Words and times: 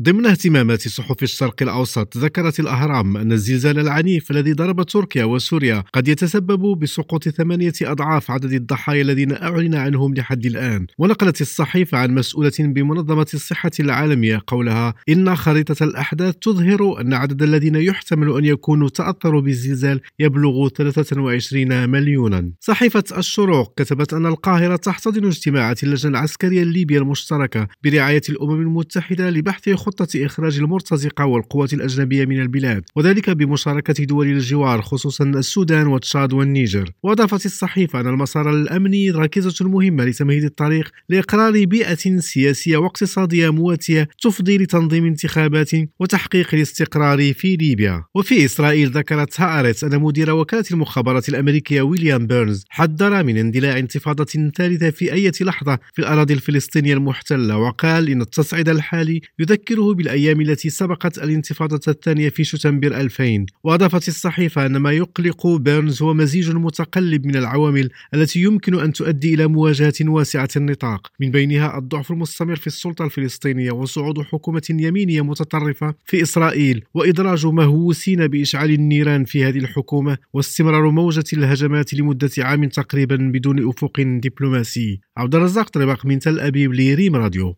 ضمن 0.00 0.26
اهتمامات 0.26 0.88
صحف 0.88 1.22
الشرق 1.22 1.62
الأوسط 1.62 2.16
ذكرت 2.16 2.60
الأهرام 2.60 3.16
أن 3.16 3.32
الزلزال 3.32 3.78
العنيف 3.78 4.30
الذي 4.30 4.52
ضرب 4.52 4.82
تركيا 4.82 5.24
وسوريا 5.24 5.84
قد 5.92 6.08
يتسبب 6.08 6.78
بسقوط 6.78 7.28
ثمانية 7.28 7.72
أضعاف 7.82 8.30
عدد 8.30 8.52
الضحايا 8.52 9.02
الذين 9.02 9.32
أعلن 9.32 9.74
عنهم 9.74 10.14
لحد 10.14 10.46
الآن. 10.46 10.86
ونقلت 10.98 11.40
الصحيفة 11.40 11.98
عن 11.98 12.14
مسؤولة 12.14 12.52
بمنظمة 12.58 13.26
الصحة 13.34 13.70
العالمية 13.80 14.42
قولها 14.46 14.94
إن 15.08 15.36
خريطة 15.36 15.84
الأحداث 15.84 16.34
تظهر 16.34 17.00
أن 17.00 17.14
عدد 17.14 17.42
الذين 17.42 17.76
يحتمل 17.76 18.36
أن 18.36 18.44
يكونوا 18.44 18.88
تأثروا 18.88 19.40
بالزلزال 19.40 20.00
يبلغ 20.18 20.68
23 20.68 21.88
مليونا. 21.88 22.52
صحيفة 22.60 23.04
الشروق 23.18 23.74
كتبت 23.76 24.12
أن 24.14 24.26
القاهرة 24.26 24.76
تحتضن 24.76 25.26
اجتماعات 25.26 25.84
اللجنة 25.84 26.10
العسكرية 26.10 26.62
الليبية 26.62 26.98
المشتركة 26.98 27.68
برعاية 27.84 28.22
الأمم 28.28 28.60
المتحدة 28.60 29.30
لبحث 29.30 29.68
خطة 29.84 30.26
إخراج 30.26 30.58
المرتزقة 30.58 31.26
والقوات 31.26 31.72
الأجنبية 31.72 32.24
من 32.24 32.40
البلاد 32.40 32.84
وذلك 32.96 33.30
بمشاركة 33.30 34.04
دول 34.04 34.26
الجوار 34.26 34.82
خصوصا 34.82 35.24
السودان 35.24 35.86
وتشاد 35.86 36.32
والنيجر. 36.32 36.90
وأضافت 37.02 37.46
الصحيفة 37.46 38.00
أن 38.00 38.06
المسار 38.06 38.50
الأمني 38.50 39.10
ركيزة 39.10 39.68
مهمة 39.68 40.04
لتمهيد 40.04 40.44
الطريق 40.44 40.90
لإقرار 41.08 41.64
بيئة 41.64 42.18
سياسية 42.18 42.76
واقتصادية 42.76 43.50
مواتية 43.50 44.08
تفضي 44.22 44.58
لتنظيم 44.58 45.04
انتخابات 45.04 45.70
وتحقيق 46.00 46.54
الاستقرار 46.54 47.32
في 47.32 47.56
ليبيا. 47.56 48.04
وفي 48.14 48.44
إسرائيل 48.44 48.90
ذكرت 48.90 49.40
هآرتس 49.40 49.84
أن 49.84 50.00
مدير 50.00 50.30
وكالة 50.30 50.64
المخابرات 50.70 51.28
الأمريكية 51.28 51.82
ويليام 51.82 52.26
بيرنز 52.26 52.64
حذر 52.68 53.24
من 53.24 53.38
اندلاع 53.38 53.78
انتفاضة 53.78 54.50
ثالثة 54.56 54.90
في 54.90 55.12
أي 55.12 55.30
لحظة 55.40 55.78
في 55.92 55.98
الأراضي 55.98 56.34
الفلسطينية 56.34 56.94
المحتلة 56.94 57.56
وقال 57.56 58.08
إن 58.08 58.20
التصعيد 58.20 58.68
الحالي 58.68 59.20
يذكر 59.38 59.73
نذكره 59.74 59.94
بالأيام 59.94 60.40
التي 60.40 60.70
سبقت 60.70 61.18
الانتفاضة 61.18 61.80
الثانية 61.88 62.28
في 62.28 62.44
شتنبر 62.44 63.00
2000 63.00 63.46
وأضافت 63.64 64.08
الصحيفة 64.08 64.66
أن 64.66 64.76
ما 64.76 64.92
يقلق 64.92 65.46
بيرنز 65.46 66.02
هو 66.02 66.14
مزيج 66.14 66.50
متقلب 66.50 67.26
من 67.26 67.36
العوامل 67.36 67.90
التي 68.14 68.42
يمكن 68.42 68.80
أن 68.80 68.92
تؤدي 68.92 69.34
إلى 69.34 69.46
مواجهة 69.46 69.94
واسعة 70.00 70.48
النطاق. 70.56 71.10
من 71.20 71.30
بينها 71.30 71.78
الضعف 71.78 72.10
المستمر 72.10 72.56
في 72.56 72.66
السلطة 72.66 73.04
الفلسطينية 73.04 73.72
وصعود 73.72 74.22
حكومة 74.22 74.62
يمينية 74.70 75.24
متطرفة 75.24 75.94
في 76.04 76.22
إسرائيل 76.22 76.84
وإدراج 76.94 77.46
مهووسين 77.46 78.26
بإشعال 78.26 78.70
النيران 78.70 79.24
في 79.24 79.44
هذه 79.44 79.58
الحكومة 79.58 80.18
واستمرار 80.32 80.90
موجة 80.90 81.24
الهجمات 81.32 81.94
لمدة 81.94 82.30
عام 82.38 82.68
تقريبا 82.68 83.16
بدون 83.16 83.68
أفق 83.68 84.00
دبلوماسي. 84.00 85.00
عبد 85.16 85.34
الرزاق 85.34 85.68
طريق 85.68 86.06
من 86.06 86.18
تل 86.18 86.40
أبيب 86.40 86.74
لريم 86.74 87.16
راديو. 87.16 87.56